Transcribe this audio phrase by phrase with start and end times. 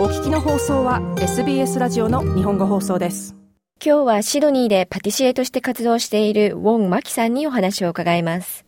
[0.00, 3.36] お聞きの放送は SBS ラジオの日本語放送です。
[3.84, 8.64] 今日はシドニーでパティシエとして活動しているウォン・マキさんにお話を伺います。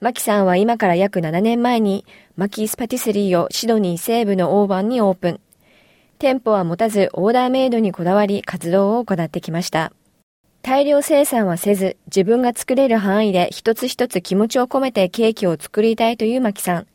[0.00, 5.40] マキさんは今から約7年前にマキースパティスリーをシドニー西部のオーバンにオープン。
[6.18, 9.92] 店舗は持たずオーダーメイドにこだわり活動を行ってきました。
[10.62, 16.88] 大量生産はせず自分が作れる範囲で一つ一つ気持ちを込めてケーキを作りたいというマキさん。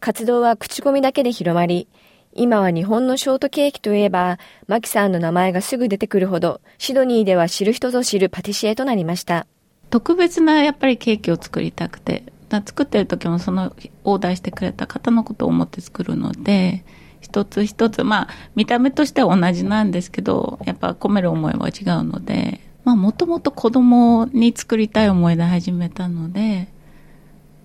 [0.00, 1.88] 活動は口コミだけで広まり
[2.32, 9.48] 今は日本のショートケーキといえば、マキさんの名前がすぐ出てくるほど、シドニーでは知る人ぞ知るパティシエとなりました。
[9.90, 16.84] 特別なやっぱりケーキを作りたくて、作ってる時もそのオーダーしてくれた方のことを思って作るので、
[17.20, 26.68] 一つ一つ、まあ、見た目としては同じなんですけど、やっぱ込める思いは違うので、まあ、もともと子供に作りたい思いで始めたので、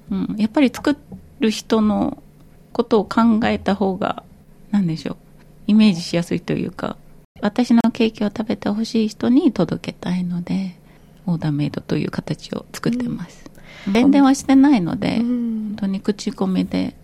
[0.10, 0.98] うん、やっぱり作
[1.40, 2.22] る人の
[2.74, 4.24] ことを考えた方が
[4.72, 5.18] なんでしょう、
[5.68, 6.98] イメージしやすいというか、
[7.41, 10.76] 私のケーキを食べてほしい人に届けたいので、
[11.26, 13.46] オーダーメイドという形を作ってます。
[13.88, 15.26] うん、宣伝はしてないので、うん、
[15.70, 16.96] 本当に口コミで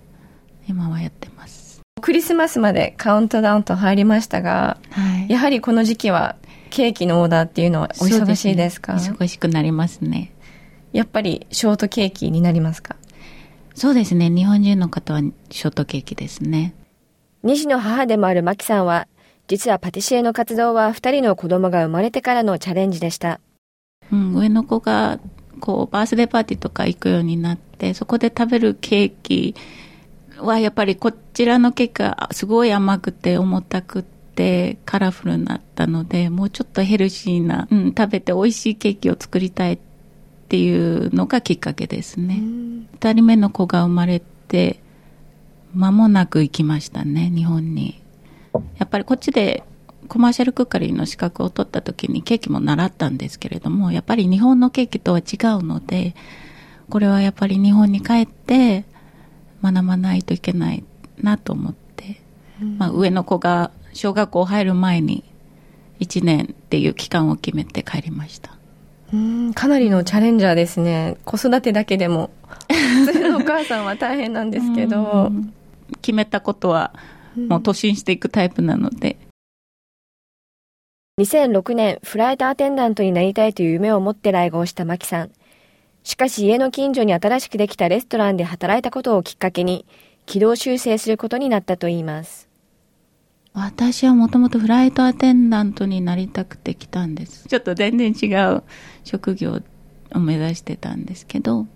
[0.68, 1.81] 今はやってます。
[2.02, 6.36] クリスマスまでカウントダウンと入りましたが、はい、やはりこの時期は
[6.70, 10.31] ケーキのオーダーっていうのはお忙しいですか、ね、忙しくなりますね。
[10.94, 12.96] やっぱりショートケーキになりますか？
[13.75, 14.30] そうですね。
[14.30, 16.73] 日本人の方はショートケーキですね。
[17.44, 19.08] 2児の母でもあるマキさんは、
[19.47, 23.39] 実はパティシエの活動は2人の子供が生まれてからのチャレンジでした。
[24.11, 25.20] うん、上の子が、
[25.59, 29.56] こう、バースデーパーティーとか行くようになって、そこで食べるケーキ
[30.38, 39.80] は、やっぱりこちらのケーキがすごい甘くて重たくて、カラフルになったので、もうちょっとヘルシーな、うん、食べて美味しいケーキを作りたいっ
[40.47, 42.36] ていうのがきっかけですね。
[43.00, 44.81] 2人目の子が生まれて、
[45.73, 48.02] 間もなく行きましたね、日本に。
[48.77, 49.64] やっぱりこっちで
[50.08, 56.16] コマーシャルクッカリーの資格を取った時にケーキも習ったんですけれども、やっぱり日本のケーキとは違うので、
[56.90, 58.84] これはやっぱり日本に帰って
[59.63, 60.84] 学ばないといけない
[61.22, 62.22] なと思って、
[62.62, 65.23] うん、まあ、上の子が小学校入る前に
[66.01, 68.57] 1年っていう期間を決めて帰りました。
[69.13, 71.17] うんかなりのチャレンジャーですね。
[71.25, 72.31] 子育てだけでも。
[73.06, 75.31] 普通のお母さんは大変なんですけど。
[76.02, 76.94] 決めたことは
[77.35, 79.18] もう突進していくタイプなので。
[81.19, 85.31] 2006年、フライトアテンダントになりたいという夢を持って来合したマキさん。
[86.03, 89.85] しかし家の近所に新しくできたレストランで働いたことをきっかけに、
[90.25, 92.50] 軌道修正することになったといいます。
[93.53, 97.47] 私はもともとフライトアテンダントになりたくて来たんです。
[97.50, 98.63] ちょっと全然違う
[99.03, 99.62] 職業
[100.16, 101.68] を目指してたんですけど、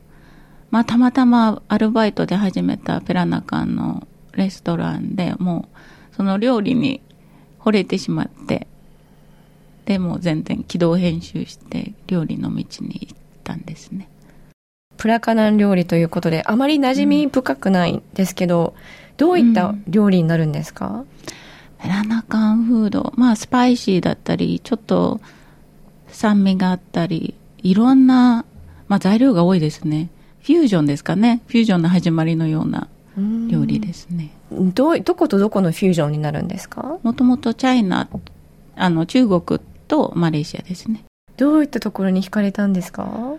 [0.75, 5.69] まあ、たまたまアルバイトで始めたペラナカンのレストランでも
[6.11, 6.99] うその料理に
[7.61, 8.67] 惚れてしまって
[9.85, 14.09] でも全然軌道編集して料理の道に行ったんですね。
[14.97, 21.05] プラカナン料理ということであまり馴染み深くないんですけど、うん、どういった料理になるんですか、うん、
[21.81, 23.13] ペラナカンフード。
[23.15, 25.21] まあスパイシーだったりちょっと
[26.09, 28.43] 酸味があったりいろんな、
[28.89, 30.09] まあ、材料が多いですね
[30.45, 31.41] フュージョンですかね。
[31.47, 32.87] フュージョンの始まりのような
[33.49, 34.29] 料理ですね。
[34.51, 36.99] ど、どことどこのフュージョンになるんですか？
[37.01, 38.07] もともとチャイナ、
[38.75, 41.03] あの、中国とマレーシアですね。
[41.37, 43.33] どういったところに惹かれたんですか？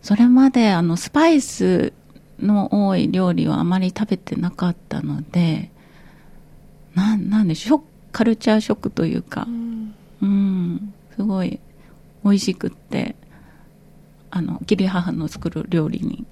[0.00, 1.92] それまで、あの、スパイス
[2.40, 5.70] の多い料理はあまり食べてなかったので、
[6.94, 11.60] なん、なんでしょう、カルチャーショックというか、うん、うん、すごい
[12.24, 13.14] 美味しくって、
[14.30, 16.24] あの、義理母の作る料理に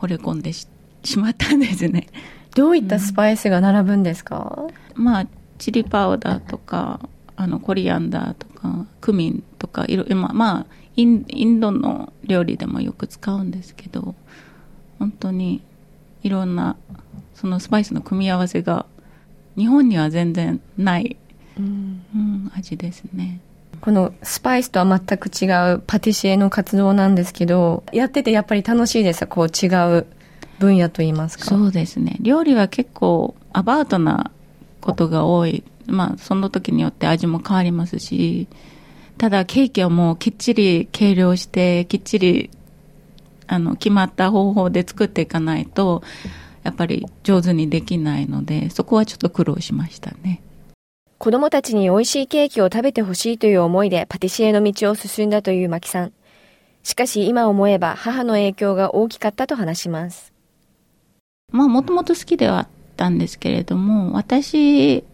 [0.00, 0.66] 惚れ込んでし
[1.18, 2.06] まったんですね。
[2.56, 4.66] どういったスパイスが並ぶんですか、
[4.96, 5.26] うん、まあ、
[5.58, 7.00] チリパウダーとか、
[7.36, 10.66] あの、コリアンダーとか、クミンとか、いろ、まあ、まあ
[10.96, 14.14] イン、インドの料理でもよく使うんですけど、
[14.98, 15.62] 本当に
[16.22, 16.76] いろんな、
[17.34, 18.86] そのスパイスの組み合わせが、
[19.56, 21.16] 日本には全然ない、
[21.58, 23.40] うん、うん、味ですね。
[23.80, 29.68] このスパイスとは全く違うパティシエの活動なんですけど、やっててやっぱり楽しいですこう違
[29.98, 30.06] う
[30.58, 31.46] 分野といいますか。
[31.46, 32.16] そうですね。
[32.20, 34.30] 料理は結構アバウトな
[34.80, 35.64] ことが多い。
[35.86, 38.46] まあ、その時によって味も変わりますし、
[39.18, 42.50] ただケーキはもうきっちり計量して、きっちり、
[43.46, 46.02] あの、決まった方法で作っていかないと、
[46.62, 50.42] やっぱり上手にできないので、そこはちょっと苦労しましたね。
[51.20, 56.14] 子供たちに美味しいケーキを食べてほしいという思いでパティシエの道を進んだというマキさん。
[56.82, 60.32] しかし今思えば母の影響が大きかったと話します。
[61.52, 65.04] まあもともと好きではあったんですけれども、私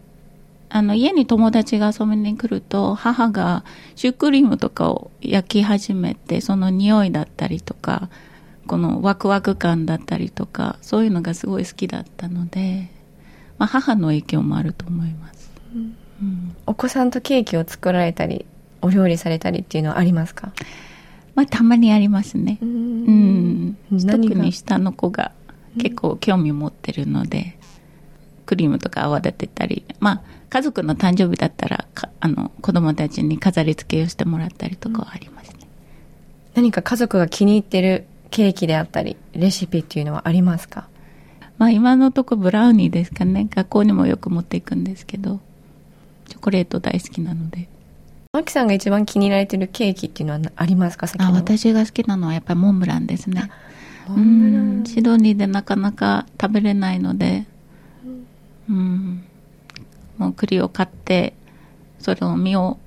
[0.69, 3.65] あの、家に友達が遊びに来ると、母が
[3.97, 8.09] シュークリームとかを焼き始めて、その匂いだったりとか、
[8.65, 12.89] このワクワク感だったりとか、そういうのがすごい好きだったので、
[13.57, 15.46] まあ、母の影響もあると思います。
[15.73, 18.45] うんうん、お子さんとケーキを作られたり、
[18.81, 20.51] お料理されたりっていうのはありますか？
[21.35, 22.57] まあ、たまにありますね。
[22.61, 23.77] うん。
[23.91, 25.31] 特に下の子が
[25.77, 27.57] 結構興味持ってるので、
[28.47, 31.85] クリームとか泡立てたり、まあ、家族の誕生日だったら、
[32.19, 35.67] あの、子供たちに飾り付けをしてもらったりとかはありますね。
[36.55, 40.87] 何か家族が気に入ってるケーキであったり、レシピっていうのはありますか？
[41.57, 43.47] まあ今のとこブラウニーですかね。
[43.53, 45.39] 学校にもよく持っていくんですけど、
[46.27, 47.67] チョコレート大好きなので。
[48.33, 51.07] マキさんが一番気に入られてるケーキっていうのはありますか？
[51.17, 53.49] あ私が好きなのはやっぱりモンブランですね。
[54.09, 57.45] うん、シドニーでなかなか食べれないので、
[58.69, 59.23] うん、
[60.17, 61.33] もう栗を買って、
[61.99, 62.77] それを実を、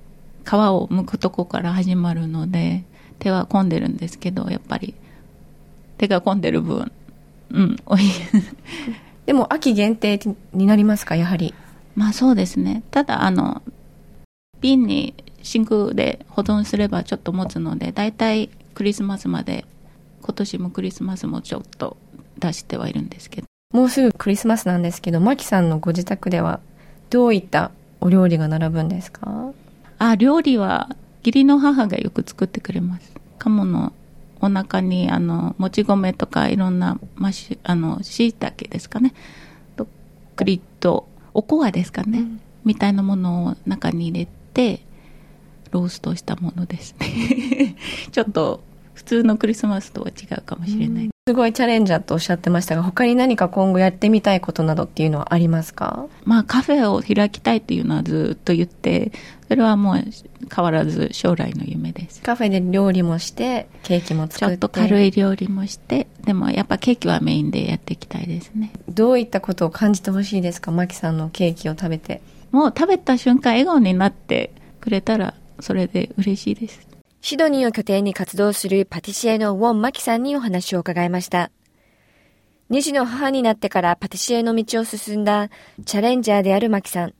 [0.45, 2.85] 皮を剥くとこから始まるので、
[3.19, 4.95] 手は込んでるんですけど、やっぱり、
[5.99, 6.91] 手が込んでる分、
[7.51, 8.01] うん、おい。
[9.27, 10.19] でも、秋限定
[10.55, 11.53] になりますか、やはり。
[11.95, 12.83] まあそうですね。
[12.91, 13.63] ただ、あの、
[14.61, 19.65] 瓶に真空で保存すればちょっと持つので、だいたいクリスマスまで、
[20.23, 21.97] 今年もクリスマスもちょっと
[22.39, 23.47] 出してはいるんですけど。
[23.73, 26.61] もうすぐクリスマスなんですけど、マキさんのご自宅では
[27.09, 27.71] どういった
[28.01, 29.53] お料理が並ぶんですか？
[29.99, 30.89] あ、料理は
[31.21, 33.13] 義理の母がよく作ってくれます。
[33.39, 33.93] 鴨の
[34.41, 39.13] お腹に、あの、もち米とかいろんなマッシュ、あの、椎茸ですかね。
[39.77, 39.87] と、
[40.35, 41.07] 栗と、
[41.41, 44.81] おこわですかね、うん、みたいなものを中に入れて、
[45.71, 47.77] ローストしたものですね。
[48.13, 48.70] ちょっと普
[49.11, 51.11] 通のクリスマスとは違うかもしれない。
[51.27, 56.07] すごいチャレンジャーとおっしゃってましたが、他に何か今後やってみたいことなどっていうのはありますか？
[56.25, 59.11] まあカフェを開きたいっていうのはずっと言って、
[59.49, 59.97] それはもう
[60.55, 62.23] 変わらず将来の夢です。
[62.23, 64.39] カフェで料理もして、ケーキも作って。
[64.39, 68.73] ちょっと軽い料理もして、でもやっぱケーキはメインでやっていきたいですね。
[68.89, 70.71] どういったことを感じてほしいですか？
[70.71, 72.23] マキさんのケーキを食べて。
[72.53, 76.90] もう食べた瞬間笑顔になってくれたら、それで嬉しいです。
[77.23, 81.51] シドニーを拠点に活動するパティシエのウォン・マキさんにお話を伺いました。
[82.71, 85.51] 2児の母になってからパティシエの道を進んだ
[85.85, 87.15] チャレンジャーであるマキさん。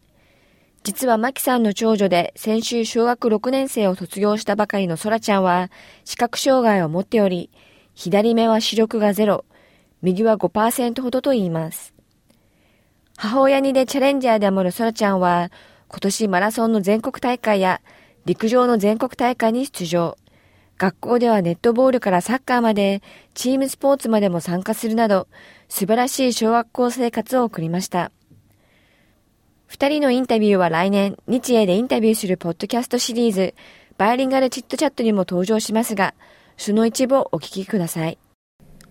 [0.85, 5.71] 実はマキさんの長女で先週小学6年生を卒業したばかりのソラちゃんは
[6.07, 7.51] 視覚障害を持っており、
[7.95, 9.45] 左目は視力がゼロ、
[10.01, 11.93] 右は5%ほどと言います。
[13.19, 15.51] 母親にでチャレンジャーであるソラちゃんは
[15.89, 17.83] 今年マラソンの全国大会や
[18.27, 20.17] 陸上の全国大会に出場。
[20.79, 23.03] 学校ではネットボールからサッカーまで、
[23.35, 25.29] チームスポーツまでも参加するなど、
[25.69, 28.13] 素晴らしい小学校生活を送りました。
[29.67, 33.55] 二人のインタビューは来年、日英でインタビューするポッドキャストシリーズ、
[33.99, 36.15] バイリンガルチットチャットにも登場しますが、
[36.57, 38.19] その一部をお聞きください。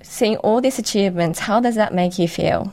[0.02, 2.70] Seeing all these achievements, how does that make you feel?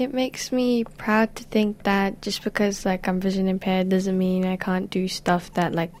[0.00, 4.44] It makes me proud to think that just because like I'm vision impaired doesn't mean
[4.44, 5.92] I can't do stuff that like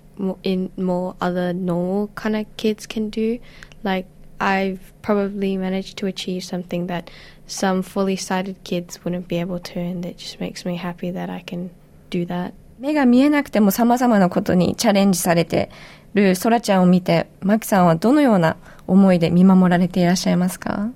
[0.42, 3.38] in more other normal kind of kids can do.
[3.82, 4.06] Like
[4.38, 7.10] I've probably managed to achieve something that
[7.46, 11.30] some fully sighted kids wouldn't be able to, and it just makes me happy that
[11.30, 11.70] I can
[12.10, 12.52] do that.
[12.78, 15.70] 目が見えなくても様々なことにチャレンジされて
[16.12, 20.90] るソラちゃんを見て、マキさんはどのような思いで見守られていらっしゃいますか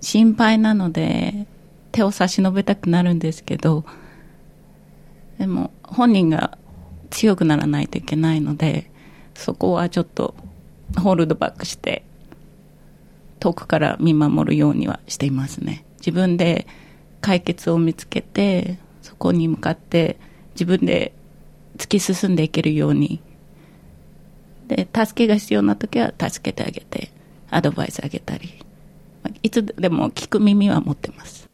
[0.00, 1.46] 心配なので、
[1.91, 3.85] 手を差し伸べたくなるんですけど、
[5.37, 6.57] でも本人が
[7.09, 8.91] 強くならないといけないので、
[9.33, 10.35] そこはちょっと
[10.97, 12.03] ホールドバックして、
[13.39, 15.83] 遠くから見守るようにはしていますね。
[15.97, 16.67] 自分で
[17.21, 20.19] 解決を見つけて、そこに向かって
[20.53, 21.13] 自分で
[21.77, 23.21] 突き進んでいけるように。
[24.67, 27.11] で、助けが必要な時は助けてあげて、
[27.49, 28.63] アドバイスあげたり。
[29.43, 31.50] いつでも聞く耳は持ってます。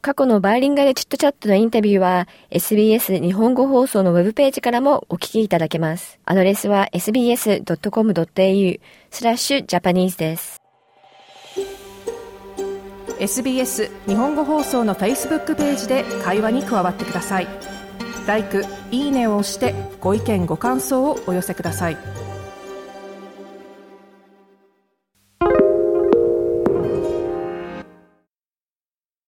[0.00, 6.18] 過去のバイリンガルチットチャットのインタビューは SBS 日本語放送のウェブページからもお聞きいただけます。
[6.24, 10.62] アドレスは sbs.com.au スラッシュジャパニーズです。
[13.18, 17.48] SBS 日本語放送の Facebook ページで会話に加わってください。
[18.28, 18.44] l i
[18.90, 22.27] いいねを押してご意見ご感想をお寄せください。